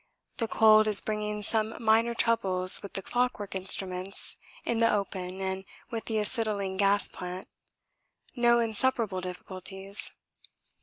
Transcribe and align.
The 0.37 0.47
cold 0.47 0.87
is 0.87 0.99
bringing 0.99 1.43
some 1.43 1.75
minor 1.79 2.15
troubles 2.15 2.81
with 2.81 2.93
the 2.93 3.03
clockwork 3.03 3.53
instruments 3.53 4.35
in 4.65 4.79
the 4.79 4.91
open 4.91 5.39
and 5.41 5.63
with 5.91 6.05
the 6.05 6.17
acetylene 6.17 6.75
gas 6.77 7.07
plant 7.07 7.45
no 8.35 8.57
insuperable 8.59 9.21
difficulties. 9.21 10.11